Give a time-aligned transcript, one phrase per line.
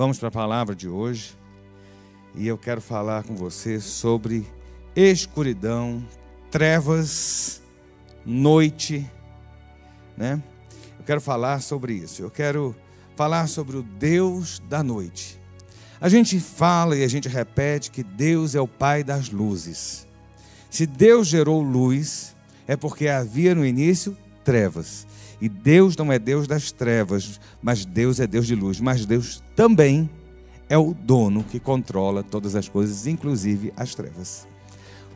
[0.00, 1.36] Vamos para a palavra de hoje.
[2.34, 4.46] E eu quero falar com você sobre
[4.96, 6.02] escuridão,
[6.50, 7.60] trevas,
[8.24, 9.06] noite,
[10.16, 10.42] né?
[10.98, 12.22] Eu quero falar sobre isso.
[12.22, 12.74] Eu quero
[13.14, 15.38] falar sobre o Deus da noite.
[16.00, 20.06] A gente fala e a gente repete que Deus é o Pai das luzes.
[20.70, 22.34] Se Deus gerou luz,
[22.66, 25.06] é porque havia no início trevas.
[25.40, 28.80] E Deus não é Deus das trevas, mas Deus é Deus de luz.
[28.80, 30.08] Mas Deus também
[30.68, 34.46] é o dono que controla todas as coisas, inclusive as trevas.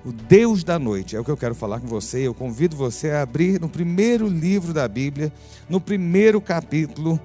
[0.04, 2.26] O Deus da noite é o que eu quero falar com você.
[2.26, 5.32] Eu convido você a abrir no primeiro livro da Bíblia,
[5.68, 7.20] no primeiro capítulo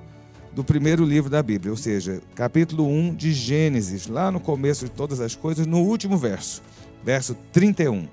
[0.54, 4.92] do primeiro livro da Bíblia, ou seja, capítulo 1 de Gênesis, lá no começo de
[4.92, 6.62] todas as coisas, no último verso,
[7.04, 8.08] verso 31.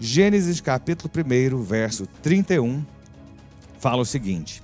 [0.00, 2.82] Gênesis capítulo 1, verso 31
[3.82, 4.62] fala o seguinte: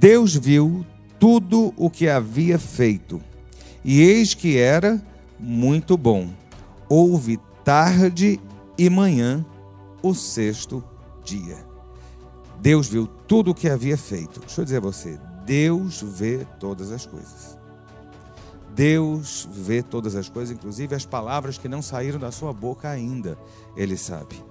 [0.00, 0.84] Deus viu
[1.20, 3.20] tudo o que havia feito,
[3.84, 5.00] e eis que era
[5.38, 6.30] muito bom.
[6.88, 8.40] Houve tarde
[8.78, 9.44] e manhã
[10.02, 10.82] o sexto
[11.22, 11.58] dia.
[12.60, 14.40] Deus viu tudo o que havia feito.
[14.40, 17.58] Deixa eu dizer a você: Deus vê todas as coisas.
[18.74, 23.36] Deus vê todas as coisas, inclusive as palavras que não saíram da sua boca ainda,
[23.76, 24.42] Ele sabe.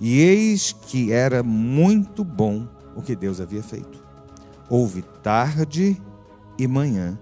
[0.00, 4.02] E eis que era muito bom o que Deus havia feito.
[4.68, 6.00] Houve tarde
[6.58, 7.16] e manhã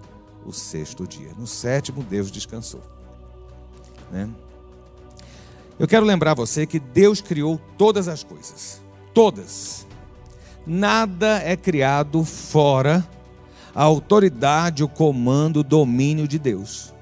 [0.45, 1.31] o sexto dia.
[1.37, 2.81] No sétimo, Deus descansou.
[4.11, 4.29] Né?
[5.77, 8.81] Eu quero lembrar você que Deus criou todas as coisas.
[9.13, 9.85] Todas.
[10.65, 13.07] Nada é criado fora
[13.75, 16.94] a autoridade, o comando, o domínio de Deus.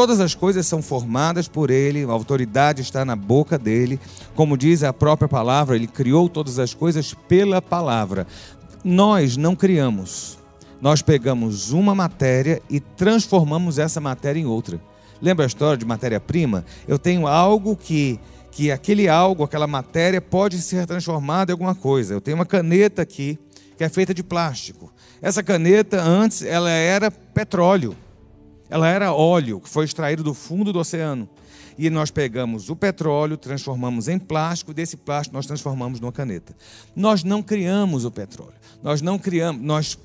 [0.00, 4.00] Todas as coisas são formadas por Ele, a autoridade está na boca dele.
[4.34, 8.26] Como diz a própria palavra, Ele criou todas as coisas pela palavra.
[8.82, 10.38] Nós não criamos,
[10.80, 14.80] nós pegamos uma matéria e transformamos essa matéria em outra.
[15.20, 16.64] Lembra a história de matéria-prima?
[16.88, 18.18] Eu tenho algo que
[18.50, 22.14] que aquele algo, aquela matéria pode ser transformada em alguma coisa.
[22.14, 23.38] Eu tenho uma caneta aqui
[23.76, 24.90] que é feita de plástico.
[25.20, 27.94] Essa caneta antes ela era petróleo.
[28.70, 31.28] Ela era óleo que foi extraído do fundo do oceano.
[31.76, 36.54] E nós pegamos o petróleo, transformamos em plástico, desse plástico nós transformamos numa caneta.
[36.94, 38.54] Nós não criamos o petróleo.
[38.82, 39.98] Nós não criamos, nós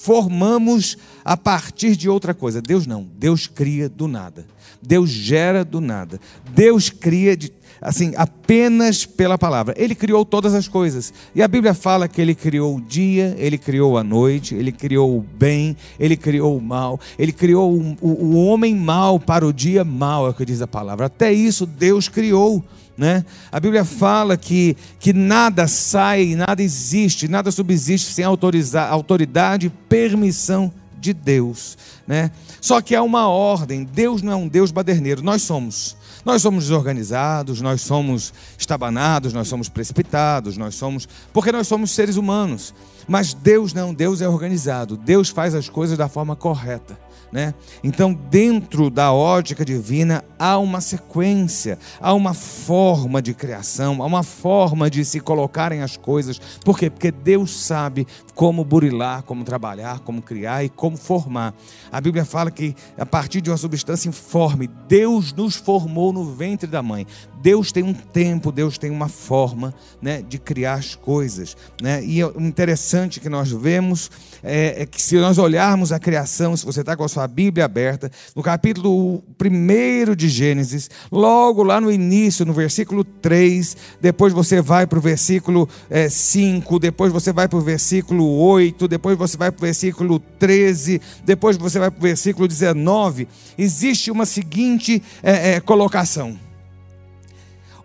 [0.00, 2.62] formamos a partir de outra coisa.
[2.62, 3.04] Deus não.
[3.04, 4.46] Deus cria do nada.
[4.80, 6.18] Deus gera do nada.
[6.54, 9.74] Deus cria de assim, apenas pela palavra.
[9.76, 11.12] Ele criou todas as coisas.
[11.34, 15.16] E a Bíblia fala que ele criou o dia, ele criou a noite, ele criou
[15.16, 19.52] o bem, ele criou o mal, ele criou o, o, o homem mal para o
[19.52, 21.06] dia mal, é o que diz a palavra.
[21.06, 22.62] Até isso Deus criou.
[22.98, 23.24] Né?
[23.50, 29.70] A Bíblia fala que, que nada sai, nada existe, nada subsiste sem autorizar, autoridade e
[29.70, 30.70] permissão
[31.00, 31.78] de Deus.
[32.06, 32.30] Né?
[32.60, 35.96] Só que há uma ordem: Deus não é um Deus baderneiro, nós somos.
[36.24, 41.08] Nós somos desorganizados, nós somos estabanados, nós somos precipitados, nós somos.
[41.32, 42.74] Porque nós somos seres humanos.
[43.08, 46.98] Mas Deus não, Deus é organizado, Deus faz as coisas da forma correta.
[47.32, 47.54] Né?
[47.84, 54.22] Então, dentro da ótica divina, há uma sequência, há uma forma de criação, há uma
[54.22, 56.40] forma de se colocarem as coisas.
[56.64, 56.90] Por quê?
[56.90, 61.54] Porque Deus sabe como burilar, como trabalhar, como criar e como formar.
[61.92, 66.66] A Bíblia fala que a partir de uma substância informe, Deus nos formou no ventre
[66.66, 67.06] da mãe.
[67.40, 71.56] Deus tem um tempo, Deus tem uma forma né, de criar as coisas.
[71.80, 72.04] Né?
[72.04, 74.10] E o interessante que nós vemos
[74.42, 77.64] é, é que se nós olharmos a criação, se você está com a sua Bíblia
[77.64, 84.60] aberta, no capítulo 1 de Gênesis, logo lá no início, no versículo 3, depois você
[84.60, 89.36] vai para o versículo é, 5, depois você vai para o versículo 8, depois você
[89.36, 95.02] vai para o versículo 13, depois você vai para o versículo 19, existe uma seguinte
[95.22, 96.38] é, é, colocação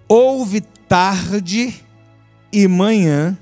[0.08, 1.84] Houve tarde
[2.52, 3.38] e manhã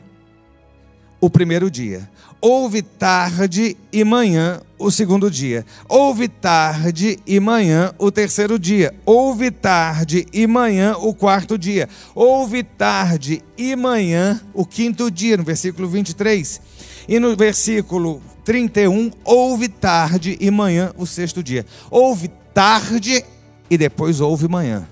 [1.20, 2.10] o primeiro dia.
[2.46, 5.66] Houve tarde e manhã o segundo dia.
[5.88, 8.94] Houve tarde e manhã o terceiro dia.
[9.06, 11.88] Houve tarde e manhã o quarto dia.
[12.14, 16.60] Houve tarde e manhã o quinto dia, no versículo 23.
[17.08, 21.66] E no versículo 31, houve tarde e manhã o sexto dia.
[21.90, 23.24] Houve tarde
[23.70, 24.86] e depois houve manhã.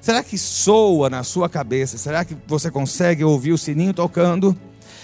[0.00, 1.96] Será que soa na sua cabeça?
[1.96, 4.58] Será que você consegue ouvir o sininho tocando?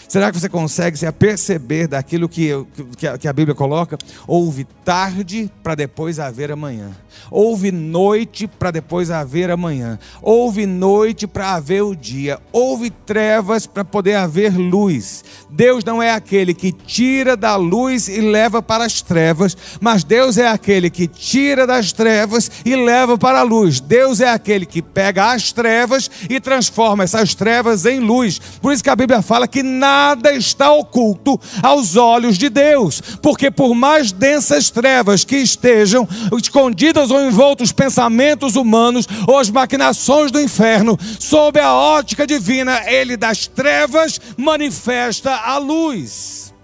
[0.09, 2.49] Será que você consegue se aperceber daquilo que,
[2.97, 3.99] que, que a Bíblia coloca?
[4.27, 6.93] Houve tarde para depois haver amanhã.
[7.31, 9.99] Houve noite para depois haver amanhã.
[10.23, 12.39] Houve noite para haver o dia.
[12.51, 15.23] Houve trevas para poder haver luz.
[15.51, 20.39] Deus não é aquele que tira da luz e leva para as trevas, mas Deus
[20.39, 23.79] é aquele que tira das trevas e leva para a luz.
[23.79, 28.39] Deus é aquele que pega as trevas e transforma essas trevas em luz.
[28.63, 33.01] Por isso que a Bíblia fala que nada nada está oculto aos olhos de Deus,
[33.21, 36.09] porque por mais densas trevas que estejam
[36.41, 42.81] escondidas ou envoltos os pensamentos humanos ou as maquinações do inferno, sob a ótica divina,
[42.87, 46.55] ele das trevas manifesta a luz.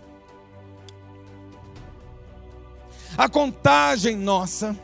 [3.18, 4.76] A contagem nossa,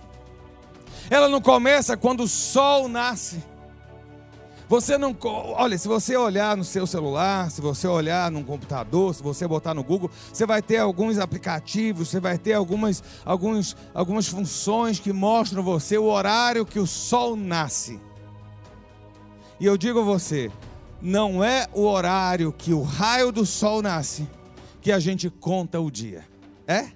[1.08, 3.49] ela não começa quando o sol nasce.
[4.70, 5.16] Você não.
[5.24, 9.74] Olha, se você olhar no seu celular, se você olhar no computador, se você botar
[9.74, 15.12] no Google, você vai ter alguns aplicativos, você vai ter algumas, alguns, algumas funções que
[15.12, 18.00] mostram você o horário que o sol nasce.
[19.58, 20.52] E eu digo a você,
[21.02, 24.24] não é o horário que o raio do sol nasce
[24.80, 26.24] que a gente conta o dia.
[26.64, 26.86] É?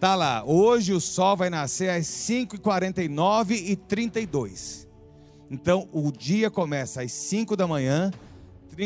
[0.00, 4.88] Tá lá, hoje o sol vai nascer às 5h49 e 32.
[5.50, 8.10] Então o dia começa às 5 da manhã,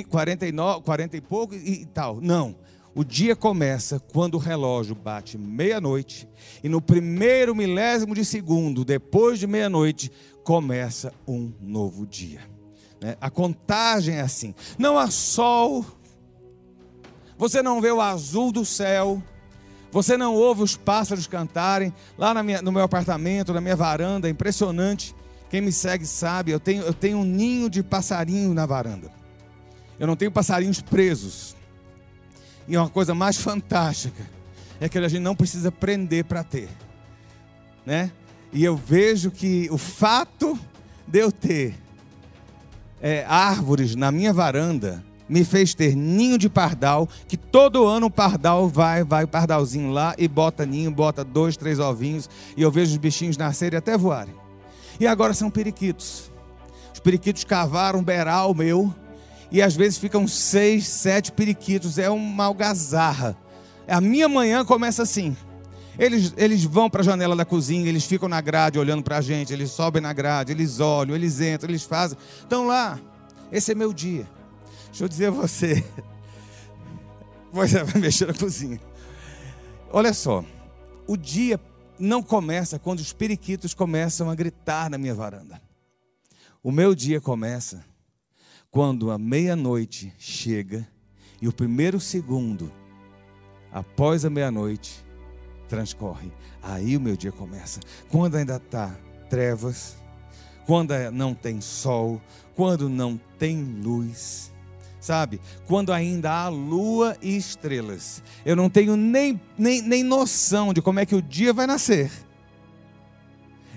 [0.09, 2.21] 49, 40 e pouco e tal.
[2.21, 2.57] Não.
[2.95, 6.29] O dia começa quando o relógio bate meia-noite
[6.63, 10.13] e no primeiro milésimo de segundo, depois de meia-noite,
[10.45, 12.41] começa um novo dia.
[13.01, 13.17] Né?
[13.21, 14.55] A contagem é assim.
[14.79, 15.85] Não há sol,
[17.37, 19.21] você não vê o azul do céu,
[19.91, 25.15] você não ouve os pássaros cantarem lá minha, no meu apartamento, na minha varanda, impressionante.
[25.55, 29.09] Quem me segue sabe, eu tenho, eu tenho um ninho de passarinho na varanda.
[30.01, 31.55] Eu não tenho passarinhos presos.
[32.67, 34.21] E uma coisa mais fantástica
[34.81, 36.69] é que a gente não precisa prender para ter.
[37.87, 38.11] Né?
[38.53, 40.59] E eu vejo que o fato
[41.07, 41.77] de eu ter
[43.01, 48.11] é, árvores na minha varanda me fez ter ninho de pardal, que todo ano o
[48.11, 52.73] pardal vai, vai o pardalzinho lá e bota ninho, bota dois, três ovinhos, e eu
[52.73, 54.43] vejo os bichinhos nascerem e até voarem.
[54.99, 56.31] E agora são periquitos.
[56.93, 58.95] Os periquitos cavaram um beral meu.
[59.51, 61.99] E às vezes ficam seis, sete periquitos.
[61.99, 63.37] É uma algazarra.
[63.87, 65.37] A minha manhã começa assim.
[65.99, 69.21] Eles, eles vão para a janela da cozinha, eles ficam na grade olhando para a
[69.21, 72.19] gente, eles sobem na grade, eles olham, eles entram, eles fazem.
[72.41, 72.99] Estão lá.
[73.53, 74.27] Esse é meu dia.
[74.87, 75.85] Deixa eu dizer a você.
[77.53, 78.81] Você vai mexer na cozinha.
[79.93, 80.45] Olha só.
[81.07, 81.61] O dia
[82.05, 85.61] não começa quando os periquitos começam a gritar na minha varanda.
[86.63, 87.85] O meu dia começa
[88.71, 90.87] quando a meia-noite chega
[91.41, 92.73] e o primeiro segundo
[93.73, 95.05] após a meia-noite
[95.69, 96.33] transcorre.
[96.63, 97.81] Aí o meu dia começa.
[98.09, 98.97] Quando ainda está
[99.29, 99.97] trevas,
[100.65, 102.21] quando não tem sol,
[102.55, 104.54] quando não tem luz
[105.05, 105.39] sabe?
[105.67, 108.23] Quando ainda há lua e estrelas.
[108.45, 112.11] Eu não tenho nem, nem, nem noção de como é que o dia vai nascer.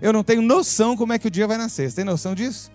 [0.02, 1.90] Eu não tenho noção como é que o dia vai nascer.
[1.90, 2.72] Você tem noção disso?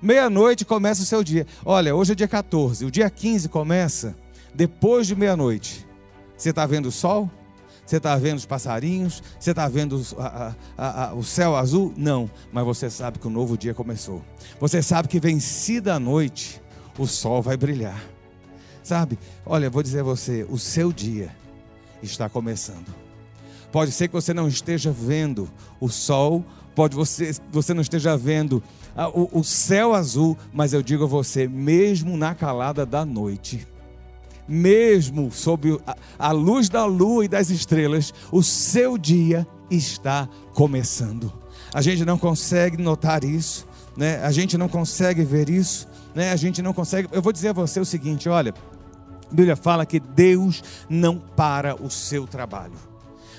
[0.00, 1.44] Meia-noite começa o seu dia.
[1.64, 2.84] Olha, hoje é dia 14.
[2.84, 4.14] O dia 15 começa
[4.54, 5.84] depois de meia-noite.
[6.36, 7.28] Você está vendo o sol?
[7.84, 9.22] Você está vendo os passarinhos?
[9.40, 11.92] Você está vendo a, a, a, o céu azul?
[11.96, 14.22] Não, mas você sabe que o novo dia começou.
[14.60, 16.60] Você sabe que vencida a noite,
[16.98, 18.02] o sol vai brilhar.
[18.82, 19.18] Sabe?
[19.46, 21.30] Olha, vou dizer a você, o seu dia
[22.02, 22.94] está começando.
[23.70, 25.48] Pode ser que você não esteja vendo
[25.80, 28.62] o sol, pode você você não esteja vendo
[28.96, 33.66] ah, o, o céu azul, mas eu digo a você, mesmo na calada da noite,
[34.46, 41.30] mesmo sob a, a luz da lua e das estrelas, o seu dia está começando.
[41.74, 44.20] A gente não consegue notar isso, né?
[44.24, 45.87] A gente não consegue ver isso,
[46.18, 46.32] né?
[46.32, 47.08] A gente não consegue.
[47.12, 48.52] Eu vou dizer a você o seguinte: olha,
[49.30, 52.74] a Bíblia fala que Deus não para o seu trabalho.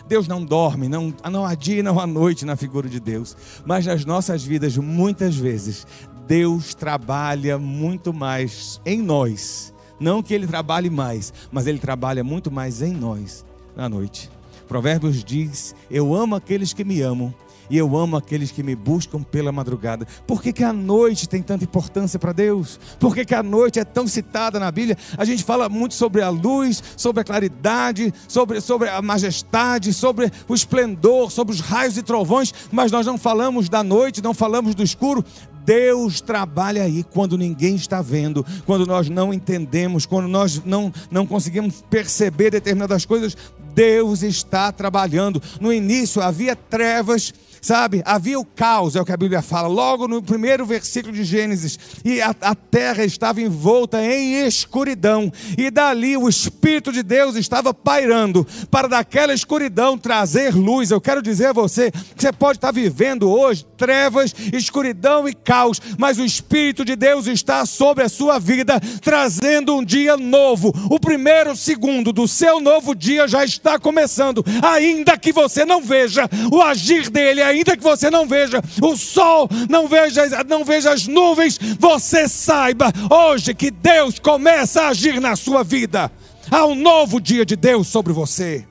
[0.08, 3.36] Deus não dorme, não, não há dia não há noite na figura de Deus.
[3.66, 5.86] Mas nas nossas vidas, muitas vezes,
[6.26, 9.74] Deus trabalha muito mais em nós.
[10.00, 13.46] Não que Ele trabalhe mais, mas Ele trabalha muito mais em nós
[13.76, 14.32] na noite.
[14.70, 17.34] Provérbios diz: Eu amo aqueles que me amam
[17.70, 20.08] e eu amo aqueles que me buscam pela madrugada.
[20.26, 22.80] Por que, que a noite tem tanta importância para Deus?
[23.00, 24.98] Por que, que a noite é tão citada na Bíblia?
[25.18, 30.32] A gente fala muito sobre a luz, sobre a claridade, sobre, sobre a majestade, sobre
[30.48, 34.74] o esplendor, sobre os raios e trovões, mas nós não falamos da noite, não falamos
[34.74, 35.24] do escuro.
[35.66, 41.28] Deus trabalha aí quando ninguém está vendo, quando nós não entendemos, quando nós não, não
[41.28, 43.38] conseguimos perceber determinadas coisas.
[43.76, 45.42] Deus está trabalhando.
[45.62, 48.02] No início havia trevas sabe?
[48.06, 51.78] Havia o caos, é o que a Bíblia fala, logo no primeiro versículo de Gênesis,
[52.04, 57.74] e a, a, terra estava envolta em escuridão, e dali o Espírito de Deus estava
[57.74, 60.92] pairando para daquela escuridão trazer luz.
[60.92, 65.82] Eu quero dizer a você que você pode estar vivendo hoje trevas, escuridão e caos,
[65.98, 70.74] mas o Espírito de Deus está sobre a sua vida, trazendo um dia novo.
[70.90, 76.30] O primeiro segundo do seu novo dia já está começando, ainda que você não veja
[76.52, 81.08] o agir dele ainda que você não veja o sol, não veja, não veja as
[81.08, 86.12] nuvens, você saiba hoje que Deus começa a agir na sua vida.
[86.52, 88.66] Há um novo dia de Deus sobre você.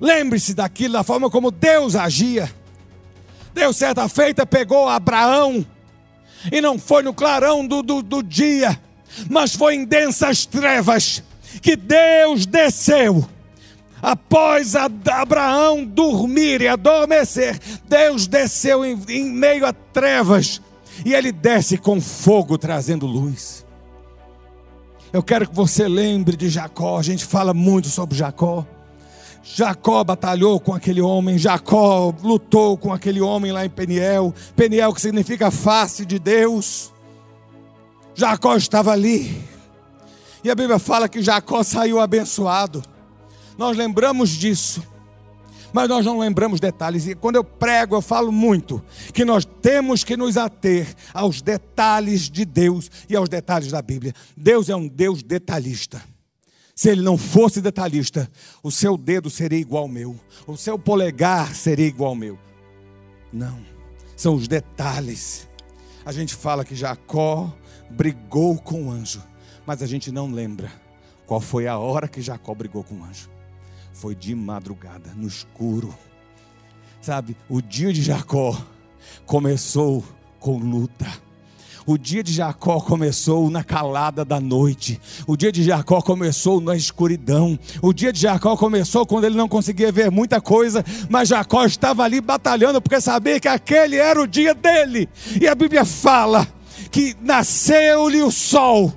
[0.00, 2.50] Lembre-se daquilo, da forma como Deus agia.
[3.54, 5.64] Deus, certa feita, pegou Abraão,
[6.52, 8.78] e não foi no clarão do, do, do dia,
[9.30, 11.22] mas foi em densas trevas,
[11.62, 13.26] que Deus desceu
[14.02, 20.60] após Abraão dormir e adormecer, Deus desceu em, em meio a trevas
[21.04, 23.64] e ele desce com fogo trazendo luz.
[25.12, 28.66] Eu quero que você lembre de Jacó, a gente fala muito sobre Jacó.
[29.42, 35.00] Jacó batalhou com aquele homem, Jacó lutou com aquele homem lá em Peniel, Peniel que
[35.00, 36.92] significa face de Deus.
[38.14, 39.42] Jacó estava ali,
[40.42, 42.82] e a Bíblia fala que Jacó saiu abençoado.
[43.58, 44.86] Nós lembramos disso,
[45.72, 47.06] mas nós não lembramos detalhes.
[47.06, 48.82] E quando eu prego, eu falo muito
[49.12, 54.14] que nós temos que nos ater aos detalhes de Deus e aos detalhes da Bíblia.
[54.36, 56.02] Deus é um Deus detalhista.
[56.74, 58.30] Se ele não fosse detalhista,
[58.62, 62.38] o seu dedo seria igual ao meu, o seu polegar seria igual ao meu.
[63.32, 63.58] Não,
[64.14, 65.48] são os detalhes.
[66.04, 67.50] A gente fala que Jacó
[67.90, 69.22] brigou com o anjo,
[69.66, 70.70] mas a gente não lembra
[71.26, 73.35] qual foi a hora que Jacó brigou com o anjo
[73.96, 75.94] foi de madrugada, no escuro.
[77.00, 78.54] Sabe, o dia de Jacó
[79.24, 80.04] começou
[80.38, 81.06] com luta.
[81.86, 85.00] O dia de Jacó começou na calada da noite.
[85.26, 87.58] O dia de Jacó começou na escuridão.
[87.80, 92.02] O dia de Jacó começou quando ele não conseguia ver muita coisa, mas Jacó estava
[92.02, 95.08] ali batalhando porque sabia que aquele era o dia dele.
[95.40, 96.46] E a Bíblia fala
[96.90, 98.92] que nasceu-lhe o sol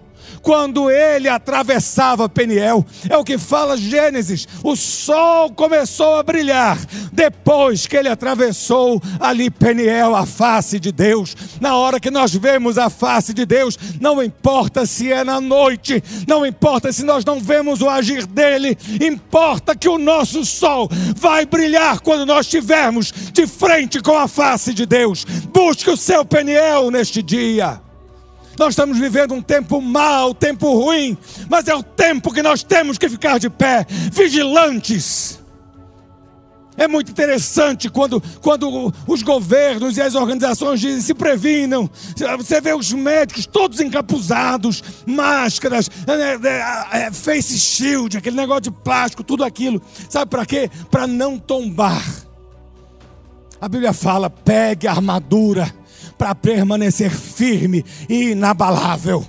[0.50, 2.84] quando ele atravessava Peniel.
[3.08, 4.48] É o que fala Gênesis.
[4.64, 6.76] O sol começou a brilhar
[7.14, 11.38] depois que ele atravessou ali Peniel, a face de Deus.
[11.62, 16.04] Na hora que nós vemos a face de Deus, não importa se é na noite,
[16.28, 21.46] não importa se nós não vemos o agir dele, importa que o nosso sol vai
[21.46, 25.26] brilhar quando nós estivermos de frente com a face de Deus.
[25.54, 27.80] Busque o seu Peniel neste dia.
[28.60, 31.18] Nós estamos vivendo um tempo mau, tempo ruim,
[31.50, 35.40] mas é o tempo que nós temos que ficar de pé, vigilantes.
[36.76, 41.90] É muito interessante quando, quando os governos e as organizações dizem se previnam.
[42.38, 46.62] Você vê os médicos todos encapuzados, máscaras, né, né,
[46.92, 49.82] é, face shield, aquele negócio de plástico, tudo aquilo.
[50.10, 50.70] Sabe para quê?
[50.92, 52.04] Para não tombar.
[53.62, 55.79] A Bíblia fala: pegue a armadura
[56.20, 59.26] para permanecer firme e inabalável.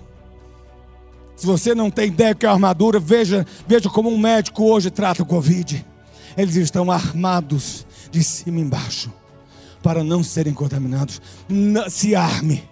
[1.36, 5.22] Se você não tem ideia que é armadura, veja, veja como um médico hoje trata
[5.22, 5.86] o Covid.
[6.36, 9.10] Eles estão armados de cima e embaixo
[9.80, 11.22] para não serem contaminados.
[11.88, 12.68] Se arme,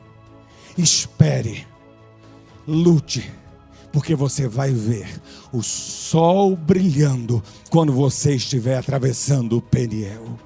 [0.76, 1.64] espere,
[2.66, 3.30] lute,
[3.92, 5.08] porque você vai ver
[5.52, 10.38] o sol brilhando quando você estiver atravessando o Peniel.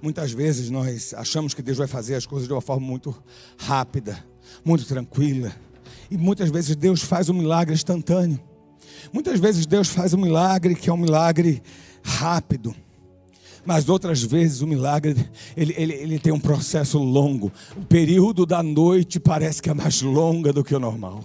[0.00, 3.16] Muitas vezes nós achamos que Deus vai fazer as coisas de uma forma muito
[3.56, 4.24] rápida,
[4.64, 5.52] muito tranquila.
[6.10, 8.38] E muitas vezes Deus faz um milagre instantâneo.
[9.12, 11.62] Muitas vezes Deus faz um milagre que é um milagre
[12.02, 12.74] rápido.
[13.64, 15.16] Mas outras vezes o milagre
[15.56, 17.50] ele, ele, ele tem um processo longo.
[17.76, 21.24] O período da noite parece que é mais longa do que o normal.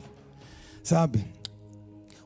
[0.82, 1.24] Sabe?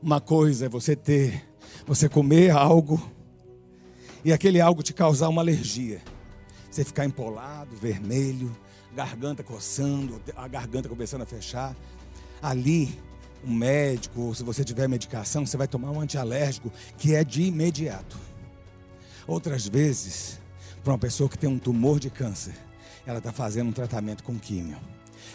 [0.02, 1.44] Uma coisa é você ter,
[1.86, 3.10] você comer algo
[4.24, 6.00] e aquele algo te causar uma alergia.
[6.76, 8.54] Você ficar empolado, vermelho,
[8.94, 11.74] garganta coçando, a garganta começando a fechar.
[12.42, 13.00] Ali,
[13.42, 17.44] um médico, ou se você tiver medicação, você vai tomar um antialérgico que é de
[17.44, 18.18] imediato.
[19.26, 20.38] Outras vezes,
[20.84, 22.52] para uma pessoa que tem um tumor de câncer,
[23.06, 24.76] ela está fazendo um tratamento com químio.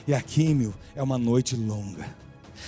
[0.08, 2.06] E a químio é uma noite longa.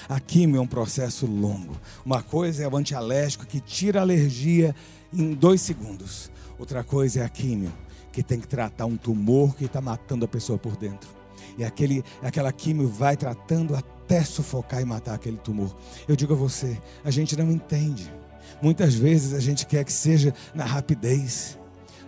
[0.10, 1.80] A quimio é um processo longo.
[2.04, 4.76] Uma coisa é o antialérgico que tira a alergia
[5.14, 6.32] em dois segundos.
[6.58, 7.72] Outra coisa é a quimio,
[8.14, 11.10] que tem que tratar um tumor que está matando a pessoa por dentro.
[11.58, 15.76] E aquele, aquela quimio vai tratando até sufocar e matar aquele tumor.
[16.08, 18.14] Eu digo a você, a gente não entende.
[18.62, 21.58] Muitas vezes a gente quer que seja na rapidez.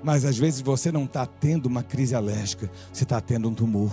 [0.04, 3.92] Mas às vezes você não está tendo uma crise alérgica, você está tendo um tumor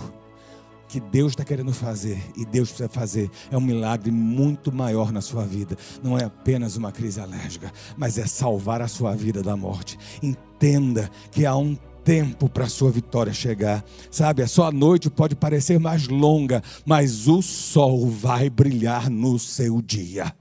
[0.87, 5.21] que Deus está querendo fazer e Deus precisa fazer é um milagre muito maior na
[5.21, 5.75] sua vida.
[6.03, 9.97] Não é apenas uma crise alérgica, mas é salvar a sua vida da morte.
[10.21, 13.83] Entenda que há um tempo para a sua vitória chegar.
[14.11, 19.81] Sabe, a sua noite pode parecer mais longa, mas o sol vai brilhar no seu
[19.81, 20.33] dia.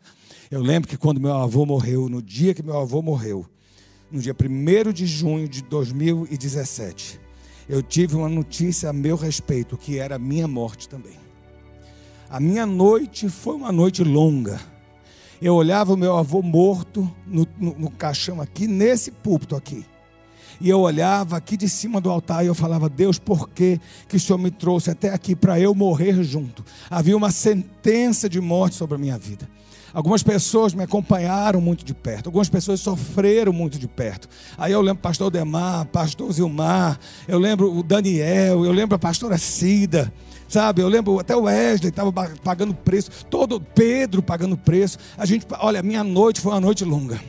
[0.50, 3.46] Eu lembro que quando meu avô morreu, no dia que meu avô morreu,
[4.10, 7.18] no dia 1 de junho de 2017,
[7.68, 11.16] eu tive uma notícia a meu respeito, que era a minha morte também.
[12.28, 14.60] A minha noite foi uma noite longa.
[15.40, 19.84] Eu olhava o meu avô morto no, no, no caixão aqui, nesse púlpito aqui.
[20.62, 24.16] E eu olhava aqui de cima do altar e eu falava: Deus, por que, que
[24.16, 26.64] o Senhor me trouxe até aqui para eu morrer junto?
[26.88, 29.48] Havia uma sentença de morte sobre a minha vida.
[29.92, 34.28] Algumas pessoas me acompanharam muito de perto, algumas pessoas sofreram muito de perto.
[34.56, 39.36] Aí eu lembro pastor Demar, pastor Zilmar, eu lembro o Daniel, eu lembro a pastora
[39.36, 40.12] Cida,
[40.48, 40.80] sabe?
[40.80, 44.96] Eu lembro até o Wesley estava pagando preço, todo Pedro pagando preço.
[45.18, 47.20] A gente, olha, minha noite foi uma noite longa.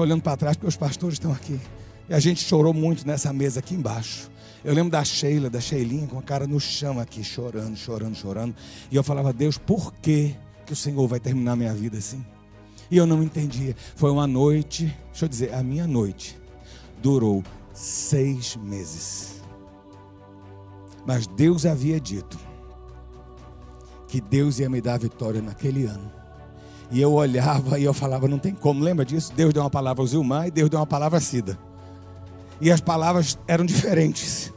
[0.00, 1.60] Estou olhando para trás porque os pastores estão aqui.
[2.08, 4.30] E a gente chorou muito nessa mesa aqui embaixo.
[4.64, 8.54] Eu lembro da Sheila, da Sheilinha, com a cara no chão aqui, chorando, chorando, chorando.
[8.90, 10.34] E eu falava, Deus, por quê?
[10.64, 12.24] que o Senhor vai terminar minha vida assim?
[12.90, 13.76] E eu não entendia.
[13.94, 16.40] Foi uma noite, deixa eu dizer, a minha noite
[17.02, 19.42] durou seis meses.
[21.04, 22.38] Mas Deus havia dito
[24.08, 26.19] que Deus ia me dar a vitória naquele ano.
[26.90, 29.32] E eu olhava e eu falava, não tem como, lembra disso?
[29.34, 31.58] Deus deu uma palavra ao Zilmar e Deus deu uma palavra a Cida.
[32.60, 34.52] E as palavras eram diferentes.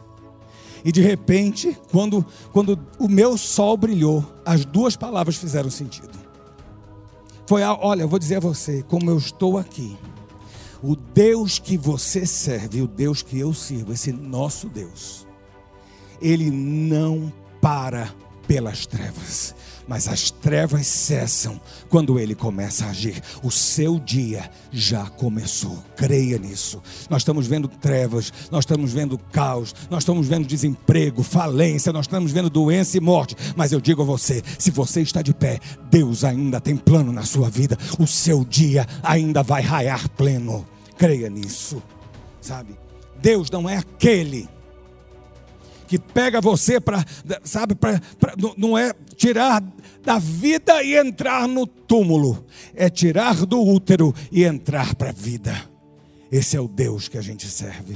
[0.84, 6.12] E de repente, quando, quando o meu sol brilhou, as duas palavras fizeram sentido.
[7.46, 9.96] Foi, a, olha, eu vou dizer a você, como eu estou aqui,
[10.82, 15.26] o Deus que você serve, o Deus que eu sirvo, esse nosso Deus,
[16.22, 18.14] ele não para
[18.48, 19.56] pelas trevas
[19.88, 21.60] mas as trevas cessam
[21.90, 23.22] quando ele começa a agir.
[23.42, 25.84] O seu dia já começou.
[25.96, 26.82] Creia nisso.
[27.10, 32.32] Nós estamos vendo trevas, nós estamos vendo caos, nós estamos vendo desemprego, falência, nós estamos
[32.32, 33.36] vendo doença e morte.
[33.56, 37.24] Mas eu digo a você: se você está de pé, Deus ainda tem plano na
[37.24, 37.78] sua vida.
[38.00, 40.66] O seu dia ainda vai raiar pleno.
[40.98, 41.82] Creia nisso.
[42.42, 42.78] Sabe?
[43.22, 44.50] Deus não é aquele
[45.94, 47.06] que pega você para,
[47.44, 49.64] sabe, pra, pra, não é tirar
[50.04, 55.54] da vida e entrar no túmulo, é tirar do útero e entrar para a vida.
[56.32, 57.96] Esse é o Deus que a gente serve.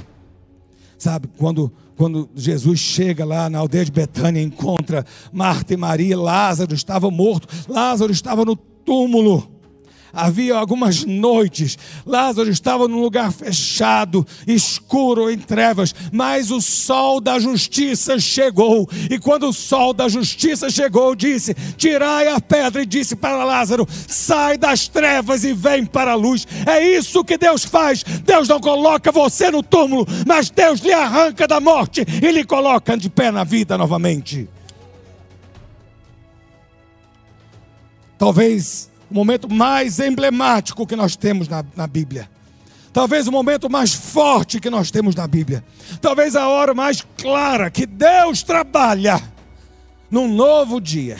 [0.96, 6.72] Sabe, quando, quando Jesus chega lá na aldeia de Betânia, encontra Marta e Maria, Lázaro
[6.74, 9.57] estava morto, Lázaro estava no túmulo.
[10.12, 17.38] Havia algumas noites, Lázaro estava num lugar fechado, escuro, em trevas, mas o sol da
[17.38, 18.88] justiça chegou.
[19.10, 23.86] E quando o sol da justiça chegou, disse: Tirai a pedra, e disse para Lázaro:
[24.06, 26.46] Sai das trevas e vem para a luz.
[26.66, 28.02] É isso que Deus faz.
[28.02, 32.96] Deus não coloca você no túmulo, mas Deus lhe arranca da morte e lhe coloca
[32.96, 34.48] de pé na vida novamente.
[38.18, 42.28] Talvez o momento mais emblemático que nós temos na, na Bíblia.
[42.92, 45.64] Talvez o momento mais forte que nós temos na Bíblia.
[46.00, 49.22] Talvez a hora mais clara que Deus trabalha
[50.10, 51.18] num novo dia.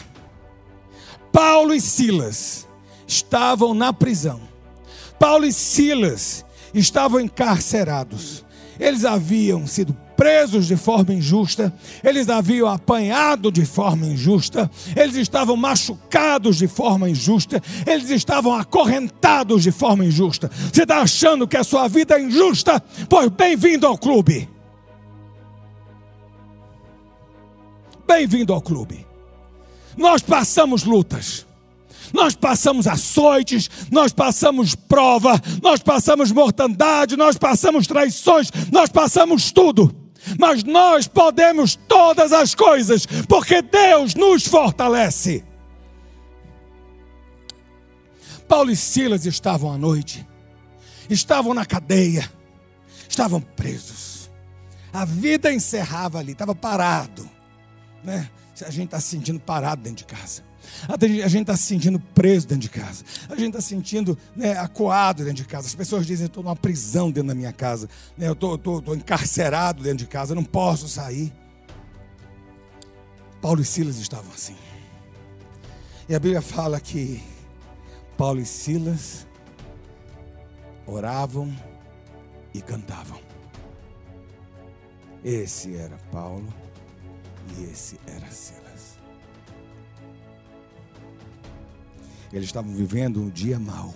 [1.33, 2.67] Paulo e Silas
[3.07, 4.41] estavam na prisão.
[5.19, 8.45] Paulo e Silas estavam encarcerados.
[8.79, 15.57] Eles haviam sido presos de forma injusta, eles haviam apanhado de forma injusta, eles estavam
[15.57, 20.51] machucados de forma injusta, eles estavam acorrentados de forma injusta.
[20.73, 22.83] Você está achando que a sua vida é injusta?
[23.09, 24.49] Pois bem-vindo ao clube.
[28.05, 29.07] Bem-vindo ao clube.
[29.97, 31.47] Nós passamos lutas.
[32.13, 40.08] Nós passamos açoites, nós passamos prova, nós passamos mortandade, nós passamos traições, nós passamos tudo
[40.39, 45.45] mas nós podemos todas as coisas, porque Deus nos fortalece.
[48.49, 50.27] Paulo e Silas estavam à noite,
[51.09, 52.29] estavam na cadeia,
[53.09, 54.31] estavam presos.
[54.93, 57.29] A vida encerrava ali, estava parado.
[58.03, 58.31] né?
[58.67, 60.48] A gente está se sentindo parado dentro de casa.
[60.89, 63.05] A gente está se sentindo preso dentro de casa.
[63.29, 65.67] A gente está se sentindo né, acuado dentro de casa.
[65.67, 67.89] As pessoas dizem: estou numa prisão dentro da minha casa.
[68.17, 70.33] Né, eu estou encarcerado dentro de casa.
[70.33, 71.33] Eu não posso sair.
[73.41, 74.57] Paulo e Silas estavam assim.
[76.09, 77.23] E a Bíblia fala que
[78.17, 79.27] Paulo e Silas
[80.87, 81.55] oravam
[82.55, 83.21] e cantavam.
[85.25, 86.53] Esse era Paulo
[87.57, 88.68] e esse era Silas.
[92.33, 93.95] Eles estavam vivendo um dia mau.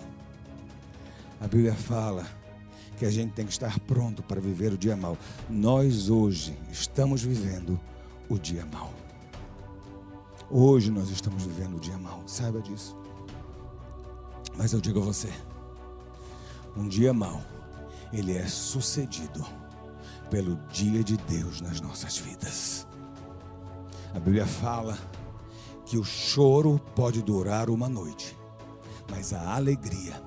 [1.41, 2.27] A Bíblia fala
[2.99, 5.19] que a gente tem que estar pronto para viver o dia mau.
[5.51, 7.79] Nós hoje estamos vivendo
[8.29, 8.93] o dia mau.
[10.51, 12.97] Hoje nós estamos vivendo o dia mau, saiba disso.
[14.57, 15.31] Mas eu digo a você,
[16.77, 17.43] um dia mau,
[18.13, 19.45] ele é sucedido
[20.31, 22.87] pelo dia de Deus nas nossas vidas.
[24.15, 24.99] A Bíblia fala
[25.93, 28.35] que o choro pode durar uma noite,
[29.11, 30.23] mas a alegria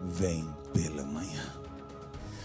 [0.00, 1.42] vem pela manhã.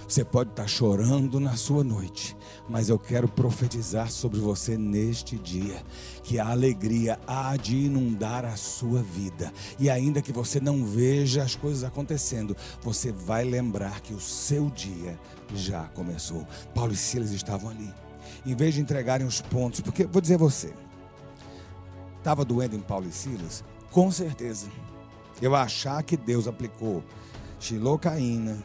[0.08, 2.36] Você pode estar chorando na sua noite,
[2.68, 5.86] mas eu quero profetizar sobre você neste dia
[6.24, 9.54] que a alegria há de inundar a sua vida.
[9.78, 14.72] E ainda que você não veja as coisas acontecendo, você vai lembrar que o seu
[14.72, 15.20] dia
[15.54, 16.44] já começou.
[16.74, 17.94] Paulo e Silas estavam ali.
[18.44, 20.74] Em vez de entregarem os pontos, porque vou dizer a você,
[22.28, 23.64] estava doendo em Paulo e Silas?
[23.90, 24.68] Com certeza.
[25.42, 27.02] Eu achar que Deus aplicou
[27.58, 28.62] xilocaína,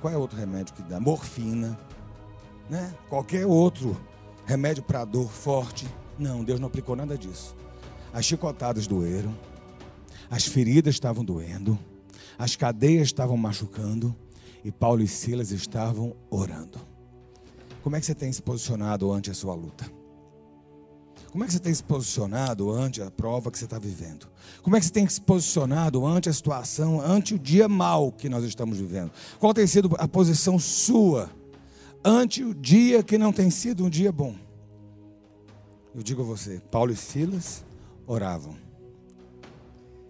[0.00, 0.98] qual é outro remédio que dá?
[0.98, 1.78] Morfina,
[2.70, 2.94] né?
[3.10, 3.94] Qualquer outro
[4.46, 5.86] remédio para dor forte.
[6.18, 7.54] Não, Deus não aplicou nada disso.
[8.10, 9.36] As chicotadas doeram,
[10.30, 11.78] as feridas estavam doendo,
[12.38, 14.16] as cadeias estavam machucando
[14.64, 16.80] e Paulo e Silas estavam orando.
[17.82, 19.97] Como é que você tem se posicionado ante a sua luta?
[21.30, 24.26] Como é que você tem se posicionado ante a prova que você está vivendo?
[24.62, 28.28] Como é que você tem se posicionado ante a situação, ante o dia mal que
[28.28, 29.12] nós estamos vivendo?
[29.38, 31.30] Qual tem sido a posição sua
[32.02, 34.34] ante o dia que não tem sido um dia bom?
[35.94, 37.64] Eu digo a você, Paulo e Silas
[38.06, 38.56] oravam.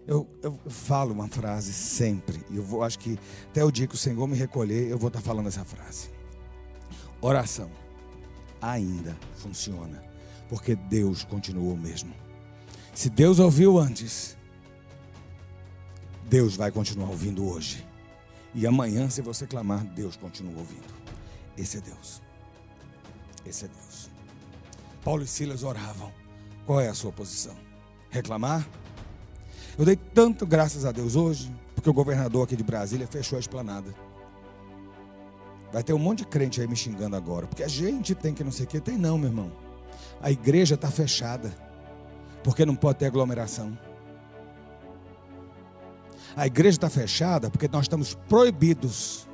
[0.07, 3.93] Eu, eu, falo uma frase sempre, e eu vou, acho que até o dia que
[3.93, 6.09] o Senhor me recolher, eu vou estar falando essa frase.
[7.21, 7.69] Oração
[8.61, 10.08] ainda funciona
[10.49, 12.13] porque Deus continuou o mesmo.
[12.93, 14.35] Se Deus ouviu antes,
[16.27, 17.85] Deus vai continuar ouvindo hoje.
[18.53, 20.91] E amanhã, se você clamar, Deus continua ouvindo.
[21.55, 22.21] Esse é Deus.
[23.45, 24.09] Esse é Deus.
[25.03, 26.11] Paulo e Silas oravam.
[26.65, 27.55] Qual é a sua posição?
[28.09, 28.67] Reclamar?
[29.77, 33.39] Eu dei tanto graças a Deus hoje, porque o governador aqui de Brasília fechou a
[33.39, 33.93] esplanada.
[35.71, 38.43] Vai ter um monte de crente aí me xingando agora, porque a gente tem que
[38.43, 39.68] não sei o que, tem não, meu irmão
[40.21, 41.53] a igreja está fechada,
[42.43, 43.77] porque não pode ter aglomeração.
[46.35, 49.27] A igreja está fechada porque nós estamos proibidos.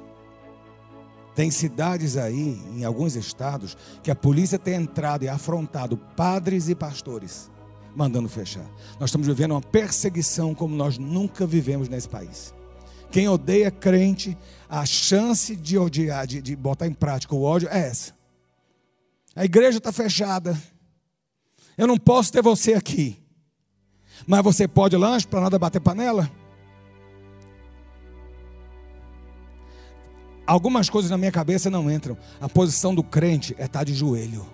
[1.36, 6.76] Tem cidades aí, em alguns estados, que a polícia tem entrado e afrontado padres e
[6.76, 7.52] pastores,
[7.95, 8.65] mandando fechar.
[9.00, 12.54] Nós estamos vivendo uma perseguição como nós nunca vivemos nesse país.
[13.12, 14.38] Quem odeia crente,
[14.69, 18.13] a chance de odiar, de, de botar em prática o ódio é essa.
[19.36, 20.58] A igreja está fechada.
[21.77, 23.17] Eu não posso ter você aqui.
[24.25, 26.31] Mas você pode lanche para nada bater panela?
[30.47, 32.17] Algumas coisas na minha cabeça não entram.
[32.39, 34.45] A posição do crente é estar tá de joelho.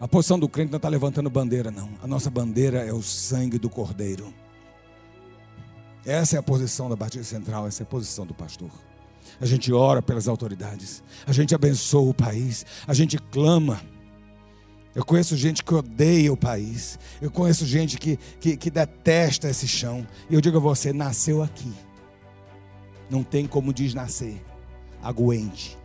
[0.00, 1.88] A posição do crente não está levantando bandeira, não.
[2.02, 4.34] A nossa bandeira é o sangue do cordeiro.
[6.04, 8.70] Essa é a posição da Batista Central, essa é a posição do pastor.
[9.40, 13.80] A gente ora pelas autoridades, a gente abençoa o país, a gente clama.
[14.94, 16.98] Eu conheço gente que odeia o país.
[17.20, 20.06] Eu conheço gente que, que, que, detesta esse chão.
[20.28, 21.72] E eu digo a você: nasceu aqui.
[23.08, 24.42] Não tem como desnascer.
[25.02, 25.78] Aguente.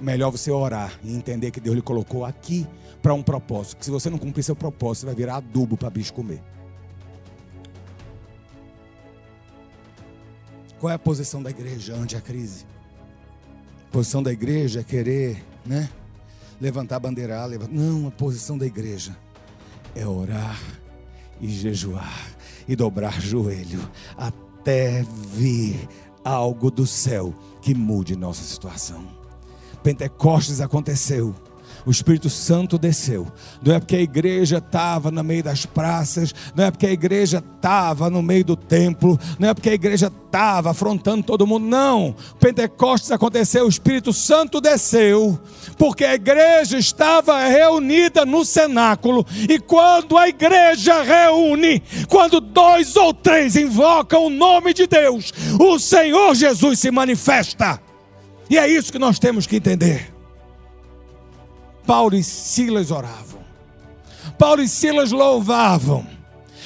[0.00, 2.66] Melhor você orar e entender que Deus lhe colocou aqui
[3.00, 3.76] para um propósito.
[3.76, 6.42] Que se você não cumprir seu propósito, você vai virar adubo para bicho comer.
[10.80, 12.66] Qual é a posição da igreja ante a crise?
[13.88, 15.88] A posição da igreja é querer, né?
[16.62, 17.74] Levantar a bandeira, levantar.
[17.74, 19.16] Não, a posição da igreja
[19.96, 20.60] é orar
[21.40, 22.36] e jejuar
[22.68, 23.80] e dobrar joelho
[24.16, 25.88] até vir
[26.24, 29.04] algo do céu que mude nossa situação.
[29.82, 31.34] Pentecostes aconteceu,
[31.84, 33.26] o Espírito Santo desceu.
[33.64, 37.42] Não é porque a igreja estava no meio das praças, não é porque a igreja
[37.56, 42.14] estava no meio do templo, não é porque a igreja estava afrontando todo mundo, não.
[42.40, 45.38] Pentecostes aconteceu, o Espírito Santo desceu,
[45.76, 53.12] porque a igreja estava reunida no cenáculo, e quando a igreja reúne, quando dois ou
[53.12, 57.80] três invocam o nome de Deus, o Senhor Jesus se manifesta.
[58.48, 60.11] E é isso que nós temos que entender.
[61.86, 63.42] Paulo e Silas oravam.
[64.38, 66.06] Paulo e Silas louvavam.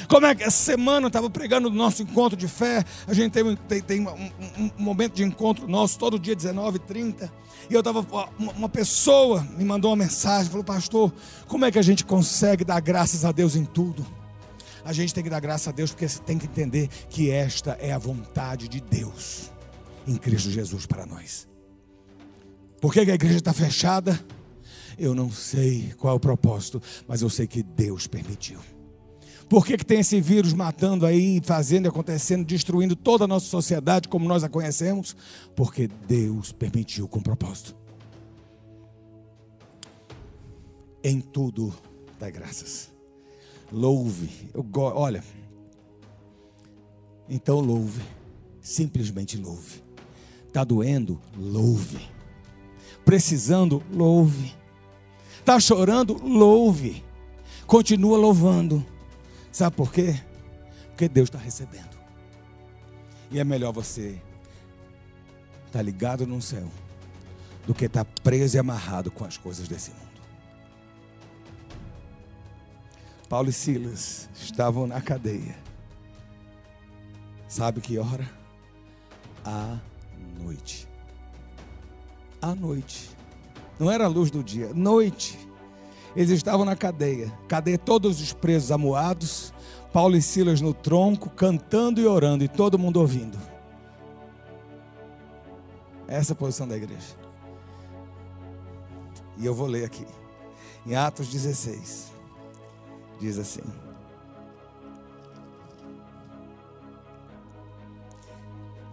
[0.09, 2.85] Como é que essa semana eu estava pregando no nosso encontro de fé?
[3.07, 7.33] A gente tem, tem, tem um, um, momento de encontro nosso todo dia 19 30
[7.69, 8.01] E eu estava,
[8.39, 11.13] uma, uma pessoa me mandou uma mensagem, falou, pastor,
[11.49, 14.07] como é que a gente consegue dar graças a Deus em tudo?
[14.85, 17.73] A gente tem que dar graças a Deus porque você tem que entender que esta
[17.81, 19.51] é a vontade de Deus
[20.07, 21.49] em Cristo Jesus para nós.
[22.81, 24.19] Por que a igreja está fechada?
[24.99, 28.59] Eu não sei qual é o propósito, mas eu sei que Deus permitiu.
[29.49, 34.09] Por que, que tem esse vírus matando aí, fazendo, acontecendo, destruindo toda a nossa sociedade
[34.09, 35.17] como nós a conhecemos?
[35.55, 37.77] Porque Deus permitiu com propósito.
[41.05, 41.73] Em tudo
[42.19, 42.91] dá graças.
[43.71, 44.51] Louve.
[44.53, 44.83] Eu go...
[44.83, 45.23] Olha.
[47.29, 48.03] Então louve.
[48.61, 49.81] Simplesmente louve.
[50.49, 51.21] Está doendo?
[51.37, 52.01] Louve.
[53.05, 53.81] Precisando?
[53.93, 54.57] Louve.
[55.47, 56.15] Está chorando?
[56.15, 57.05] Louve.
[57.69, 58.85] Continua louvando.
[59.53, 60.21] Sabe por quê?
[60.89, 61.97] Porque Deus está recebendo.
[63.31, 64.21] E é melhor você
[65.67, 66.69] estar tá ligado no céu
[67.65, 70.21] do que estar tá preso e amarrado com as coisas desse mundo.
[73.29, 75.57] Paulo e Silas estavam na cadeia.
[77.47, 78.29] Sabe que hora?
[79.45, 79.79] À
[80.41, 80.89] noite.
[82.43, 83.16] À noite.
[83.79, 85.39] Não era a luz do dia, noite.
[86.15, 87.33] Eles estavam na cadeia.
[87.47, 89.53] Cadeia todos os presos amuados.
[89.93, 93.39] Paulo e Silas no tronco, cantando e orando, e todo mundo ouvindo.
[96.09, 97.17] Essa é a posição da igreja.
[99.37, 100.07] E eu vou ler aqui.
[100.87, 102.13] Em Atos 16.
[103.21, 103.63] Diz assim: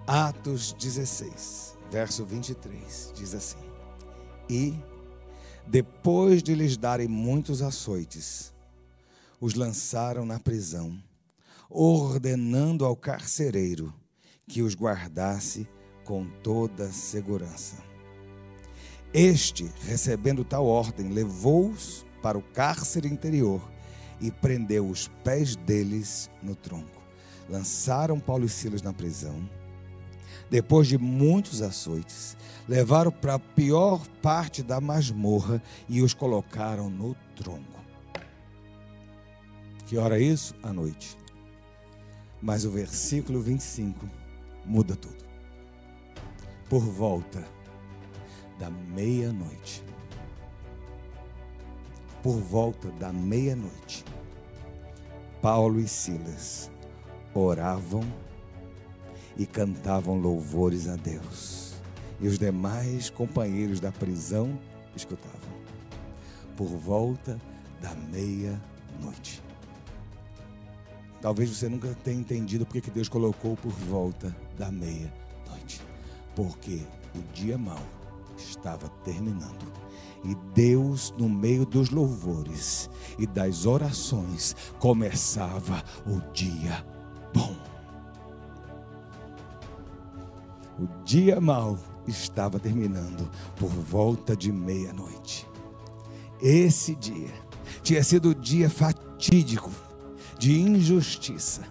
[0.08, 3.63] Atos 16, verso 23, diz assim:
[4.54, 4.74] e,
[5.66, 8.54] depois de lhes darem muitos açoites,
[9.42, 10.96] os lançaram na prisão,
[11.70, 13.92] ordenando ao carcereiro
[14.48, 15.68] que os guardasse
[16.06, 17.78] com toda segurança.
[19.12, 23.62] Este, recebendo tal ordem, levou-os para o cárcere interior
[24.22, 27.02] e prendeu os pés deles no tronco.
[27.50, 29.50] Lançaram Paulo e Silas na prisão
[30.54, 32.38] depois de muitos açoites,
[32.70, 37.82] levaram para a pior parte da masmorra e os colocaram no tronco.
[39.88, 40.54] Que hora é isso?
[40.62, 41.18] À noite.
[42.40, 44.08] Mas o versículo 25
[44.64, 45.26] muda tudo.
[46.70, 47.44] Por volta
[48.60, 49.84] da meia-noite.
[52.22, 54.06] Por volta da meia-noite,
[55.42, 56.70] Paulo e Silas
[57.34, 58.04] oravam
[59.38, 61.74] e cantavam louvores a Deus.
[62.20, 64.58] E os demais companheiros da prisão
[64.96, 65.40] escutavam.
[66.56, 67.40] Por volta
[67.82, 69.42] da meia-noite.
[71.22, 75.82] Talvez você nunca tenha entendido porque que Deus colocou por volta da meia-noite.
[76.36, 76.82] Porque
[77.16, 77.82] o dia mau
[78.38, 79.72] estava terminando.
[80.24, 86.86] E Deus, no meio dos louvores e das orações, começava o dia
[87.34, 87.73] bom.
[90.80, 95.48] O dia mau estava terminando por volta de meia-noite.
[96.42, 97.32] Esse dia
[97.82, 99.72] tinha sido o dia fatídico
[100.38, 101.62] de injustiça.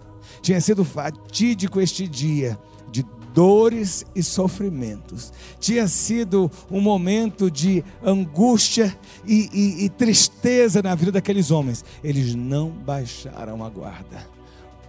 [0.40, 2.58] Tinha sido fatídico este dia
[2.90, 5.32] de dores e sofrimentos.
[5.58, 11.84] Tinha sido um momento de angústia e, e, e, tristeza na vida daqueles homens.
[12.02, 14.26] Eles não baixaram a guarda.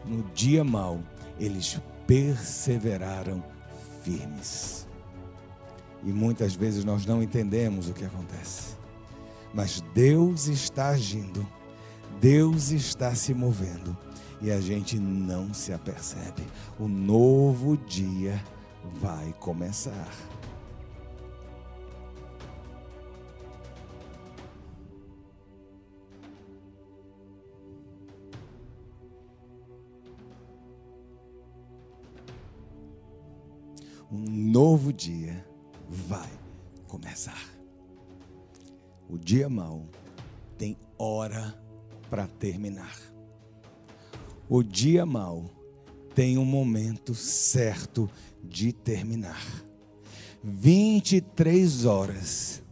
[0.05, 0.99] No dia mau,
[1.39, 3.43] eles perseveraram
[4.03, 4.87] firmes.
[6.03, 8.75] E muitas vezes nós não entendemos o que acontece.
[9.53, 11.45] Mas Deus está agindo,
[12.19, 13.95] Deus está se movendo
[14.41, 16.43] e a gente não se apercebe.
[16.79, 18.43] O novo dia
[18.99, 20.11] vai começar.
[34.13, 35.43] Um novo dia
[35.89, 36.29] vai
[36.87, 37.51] começar.
[39.09, 39.87] O dia mau
[40.55, 41.59] tem hora
[42.11, 42.95] para terminar.
[44.47, 45.49] O dia mau
[46.13, 48.07] tem um momento certo
[48.43, 49.43] de terminar.
[50.43, 52.62] 23 horas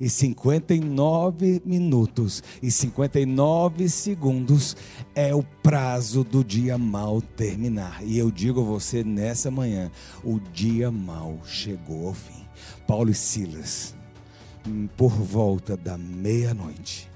[0.00, 4.76] e 59 minutos e 59 segundos
[5.14, 8.02] é o prazo do dia mal terminar.
[8.02, 9.90] E eu digo a você nessa manhã:
[10.22, 12.44] o dia mal chegou ao fim.
[12.86, 13.94] Paulo e Silas,
[14.96, 17.10] por volta da meia-noite,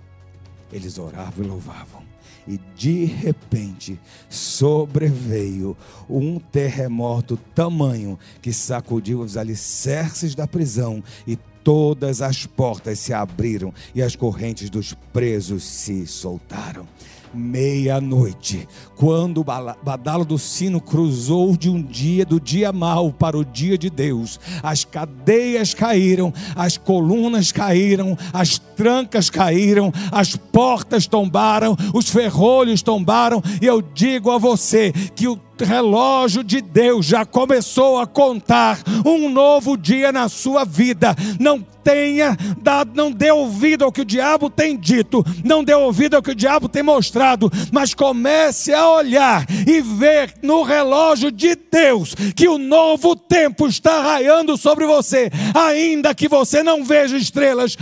[0.73, 2.09] eles oravam e louvavam
[2.49, 5.77] e de repente sobreveio
[6.09, 11.39] um terremoto tamanho que sacudiu os alicerces da prisão e
[11.69, 16.89] todas as portas se abriram e as correntes dos presos se soltaram.
[17.35, 23.45] Meia-noite, quando o badalo do sino cruzou de um dia do dia mau para o
[23.45, 31.77] dia de Deus, as cadeias caíram, as colunas caíram, as trancas caíram, as portas tombaram,
[31.93, 37.99] os ferrolhos tombaram, e eu digo a você que o relógio de Deus já começou
[37.99, 41.15] a contar um novo dia na sua vida.
[41.39, 46.17] Não tenha dado, não dê ouvido ao que o diabo tem dito, não dê ouvido
[46.17, 51.55] ao que o diabo tem mostrado, mas comece a olhar e ver no relógio de
[51.55, 57.75] Deus que o novo tempo está raiando sobre você, ainda que você não veja estrelas,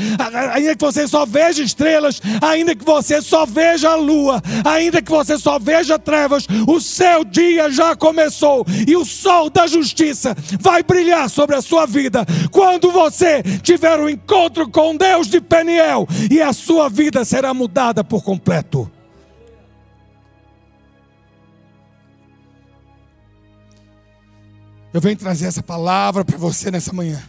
[0.52, 5.10] ainda que você só veja estrelas, ainda que você só veja a lua, ainda que
[5.10, 10.82] você só veja trevas, o seu dia já começou e o sol da justiça vai
[10.82, 16.40] brilhar sobre a sua vida quando você tiver um encontro com Deus de Peniel e
[16.40, 18.90] a sua vida será mudada por completo.
[24.96, 27.22] Eu venho trazer essa palavra para você nessa manhã.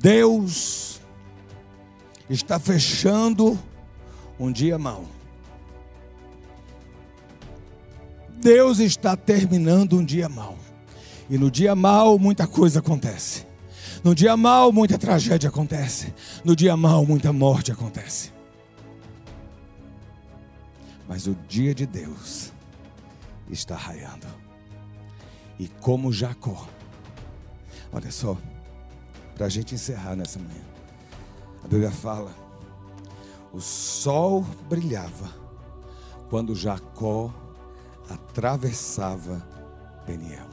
[0.00, 1.00] Deus
[2.30, 3.58] está fechando
[4.40, 5.11] um dia mau.
[8.42, 10.58] Deus está terminando um dia mau.
[11.30, 13.46] E no dia mau, muita coisa acontece.
[14.02, 16.12] No dia mau, muita tragédia acontece.
[16.44, 18.32] No dia mau, muita morte acontece.
[21.08, 22.52] Mas o dia de Deus
[23.48, 24.26] está raiando.
[25.56, 26.66] E como Jacó,
[27.92, 28.36] olha só,
[29.36, 30.64] para a gente encerrar nessa manhã,
[31.62, 32.34] a Bíblia fala:
[33.52, 35.30] o sol brilhava
[36.28, 37.32] quando Jacó
[38.08, 39.42] atravessava
[40.06, 40.46] Peniel.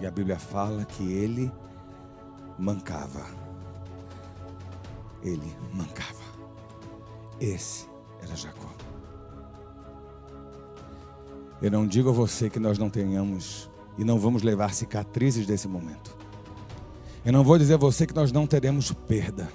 [0.00, 1.50] E a Bíblia fala que ele
[2.58, 3.24] mancava.
[5.22, 6.24] Ele mancava.
[7.40, 7.86] Esse
[8.22, 8.72] era Jacó.
[11.62, 15.68] Eu não digo a você que nós não tenhamos e não vamos levar cicatrizes desse
[15.68, 16.16] momento.
[17.24, 19.48] Eu não vou dizer a você que nós não teremos perda.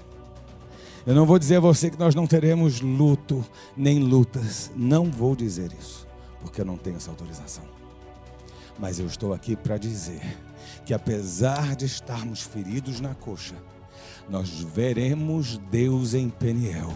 [1.05, 3.45] Eu não vou dizer a você que nós não teremos luto
[3.77, 4.71] nem lutas.
[4.75, 6.08] Não vou dizer isso
[6.41, 7.63] porque eu não tenho essa autorização.
[8.77, 10.21] Mas eu estou aqui para dizer
[10.85, 13.55] que apesar de estarmos feridos na coxa,
[14.29, 16.93] nós veremos Deus em Peniel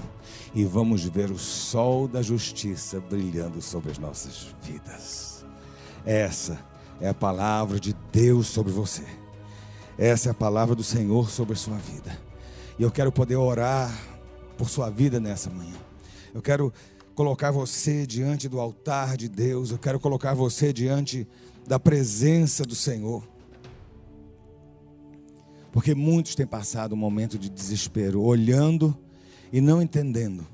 [0.54, 5.44] e vamos ver o sol da justiça brilhando sobre as nossas vidas.
[6.06, 6.60] Essa
[7.02, 9.04] é a palavra de Deus sobre você.
[9.98, 12.18] Essa é a palavra do Senhor sobre a sua vida.
[12.78, 13.92] E eu quero poder orar
[14.58, 15.76] por sua vida nessa manhã.
[16.34, 16.74] Eu quero
[17.16, 21.28] colocar você diante do altar de Deus, eu quero colocar você diante
[21.68, 23.28] da presença do Senhor.
[25.72, 28.98] Porque muitos têm passado um momento de desespero, olhando
[29.52, 30.46] e não entendendo.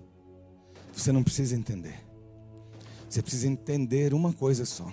[0.93, 2.00] Você não precisa entender.
[3.10, 4.91] Você precisa entender uma coisa só.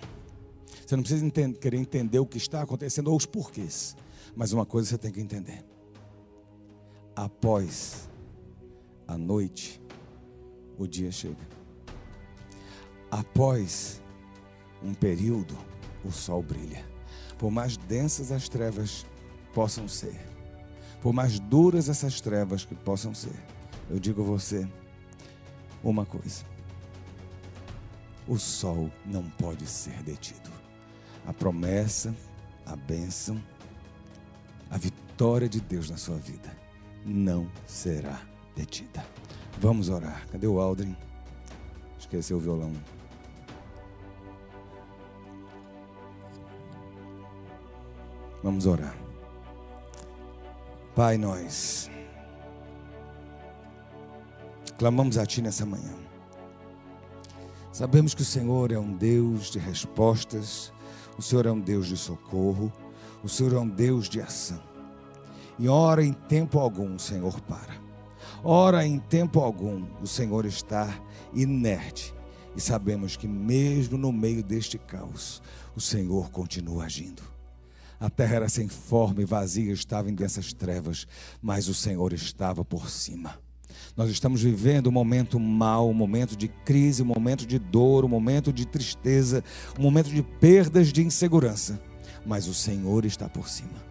[0.84, 3.96] Você não precisa entender, querer entender o que está acontecendo ou os porquês.
[4.34, 5.64] Mas uma coisa você tem que entender.
[7.14, 8.08] Após
[9.06, 9.80] a noite,
[10.78, 11.55] o dia chega.
[13.10, 14.02] Após
[14.82, 15.56] um período,
[16.04, 16.84] o sol brilha.
[17.38, 19.06] Por mais densas as trevas
[19.52, 20.18] possam ser,
[21.00, 23.36] por mais duras essas trevas que possam ser,
[23.88, 24.66] eu digo a você
[25.82, 26.44] uma coisa:
[28.26, 30.50] o sol não pode ser detido.
[31.26, 32.14] A promessa,
[32.64, 33.40] a bênção,
[34.70, 36.56] a vitória de Deus na sua vida
[37.04, 38.20] não será
[38.54, 39.04] detida.
[39.60, 40.26] Vamos orar.
[40.30, 40.96] Cadê o Aldrin?
[41.98, 42.72] Esqueceu o violão.
[48.46, 48.96] Vamos orar.
[50.94, 51.90] Pai, nós
[54.78, 55.92] clamamos a Ti nessa manhã.
[57.72, 60.72] Sabemos que o Senhor é um Deus de respostas,
[61.18, 62.72] o Senhor é um Deus de socorro,
[63.20, 64.62] o Senhor é um Deus de ação.
[65.58, 67.74] E ora em tempo algum o Senhor para.
[68.44, 70.96] Ora em tempo algum o Senhor está
[71.34, 72.14] inerte.
[72.54, 75.42] E sabemos que mesmo no meio deste caos,
[75.74, 77.34] o Senhor continua agindo.
[77.98, 81.06] A terra era sem forma e vazia, estava em densas trevas,
[81.40, 83.38] mas o Senhor estava por cima.
[83.96, 88.08] Nós estamos vivendo um momento mau, um momento de crise, um momento de dor, um
[88.08, 89.42] momento de tristeza,
[89.78, 91.80] um momento de perdas, de insegurança,
[92.26, 93.84] mas o Senhor está por cima.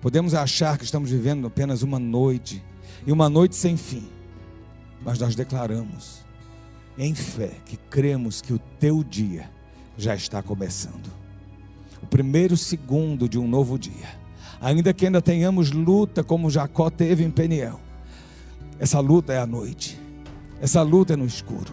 [0.00, 2.64] Podemos achar que estamos vivendo apenas uma noite
[3.06, 4.08] e uma noite sem fim,
[5.02, 6.24] mas nós declaramos
[6.96, 9.50] em fé que cremos que o teu dia
[9.98, 11.19] já está começando.
[12.02, 14.18] O primeiro segundo de um novo dia.
[14.60, 17.80] Ainda que ainda tenhamos luta como Jacó teve em Peniel.
[18.78, 19.98] Essa luta é à noite.
[20.60, 21.72] Essa luta é no escuro.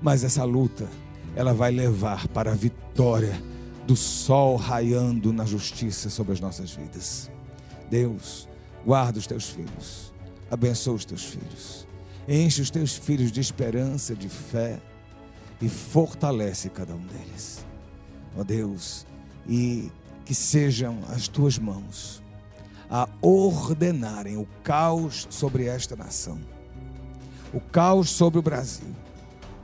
[0.00, 0.86] Mas essa luta,
[1.34, 3.40] ela vai levar para a vitória
[3.86, 7.30] do sol raiando na justiça sobre as nossas vidas.
[7.88, 8.48] Deus,
[8.84, 10.12] guarda os teus filhos,
[10.50, 11.86] abençoa os teus filhos,
[12.28, 14.80] enche os teus filhos de esperança, de fé
[15.60, 17.64] e fortalece cada um deles.
[18.36, 19.06] Ó Deus,
[19.48, 19.90] e
[20.24, 22.22] que sejam as tuas mãos
[22.90, 26.38] a ordenarem o caos sobre esta nação,
[27.52, 28.94] o caos sobre o Brasil,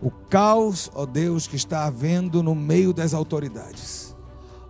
[0.00, 4.14] o caos, ó Deus, que está havendo no meio das autoridades.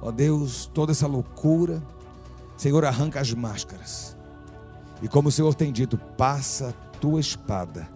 [0.01, 1.83] Ó Deus, toda essa loucura,
[2.57, 4.15] Senhor, arranca as máscaras.
[5.01, 7.89] E como o Senhor tem dito, passa a tua espada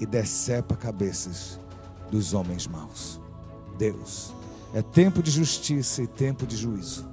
[0.00, 1.60] e decepa cabeças
[2.10, 3.20] dos homens maus.
[3.76, 4.34] Deus,
[4.74, 7.08] é tempo de justiça e tempo de juízo.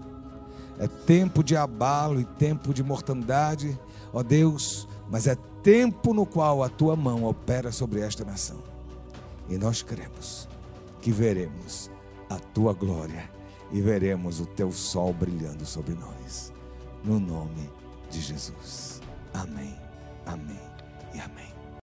[0.78, 3.80] É tempo de abalo e tempo de mortandade,
[4.12, 8.58] ó Deus, mas é tempo no qual a tua mão opera sobre esta nação.
[9.50, 10.50] E nós cremos
[11.02, 11.90] que veremos
[12.30, 13.30] a tua glória
[13.72, 16.52] e veremos o teu sol brilhando sobre nós
[17.04, 17.70] no nome
[18.10, 19.02] de Jesus.
[19.34, 19.76] Amém,
[20.26, 20.60] amém
[21.14, 21.45] e amém.